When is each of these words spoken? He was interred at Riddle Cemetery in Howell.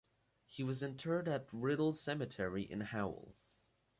He 0.47 0.63
was 0.63 0.81
interred 0.81 1.27
at 1.27 1.45
Riddle 1.51 1.93
Cemetery 1.93 2.63
in 2.63 2.81
Howell. 2.81 3.35